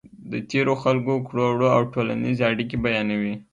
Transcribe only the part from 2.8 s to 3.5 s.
بیانوي.